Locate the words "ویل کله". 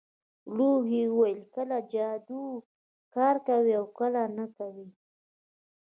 1.17-1.77